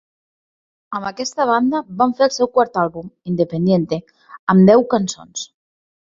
[0.99, 3.99] Amb aquesta banda, van fer el seu quart àlbum, "Independiente",
[4.55, 5.45] amb deu cançons.